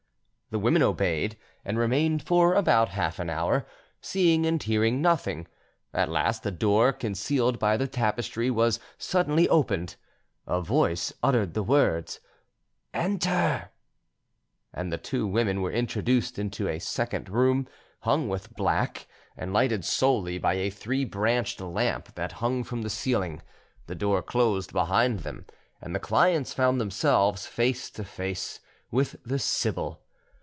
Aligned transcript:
The 0.53 0.59
women 0.59 0.83
obeyed, 0.83 1.37
and 1.63 1.79
remained 1.79 2.23
for 2.23 2.55
about 2.55 2.89
half 2.89 3.19
an 3.19 3.29
hour, 3.29 3.65
seeing 4.01 4.45
and 4.45 4.61
hearing 4.61 5.01
nothing. 5.01 5.47
At 5.93 6.09
last 6.09 6.45
a 6.45 6.51
door, 6.51 6.91
concealed 6.91 7.57
by 7.57 7.77
the 7.77 7.87
tapestry, 7.87 8.51
was 8.51 8.77
suddenly 8.97 9.47
opened; 9.47 9.95
a 10.45 10.61
voice 10.61 11.13
uttered 11.23 11.53
the 11.53 11.63
word 11.63 12.17
"Enter," 12.93 13.69
and 14.73 14.91
the 14.91 14.97
two 14.97 15.25
women 15.25 15.61
were 15.61 15.71
introduced 15.71 16.37
into 16.37 16.67
a 16.67 16.79
second 16.79 17.29
room, 17.29 17.65
hung 18.01 18.27
with 18.27 18.53
black, 18.53 19.07
and 19.37 19.53
lighted 19.53 19.85
solely 19.85 20.37
by 20.37 20.55
a 20.55 20.69
three 20.69 21.05
branched 21.05 21.61
lamp 21.61 22.13
that 22.15 22.33
hung 22.43 22.65
from 22.65 22.81
the 22.81 22.89
ceiling. 22.89 23.41
The 23.87 23.95
door 23.95 24.21
closed 24.21 24.73
behind 24.73 25.19
them, 25.21 25.45
and 25.79 25.95
the 25.95 25.99
clients 26.01 26.53
found 26.53 26.81
themselves 26.81 27.45
face 27.47 27.89
to 27.91 28.03
face 28.03 28.59
with 28.91 29.15
the 29.23 29.39
sibyl. 29.39 29.99